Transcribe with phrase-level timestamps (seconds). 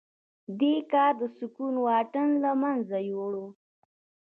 [0.59, 3.35] دې کار د سکوت واټن له منځه يووړ.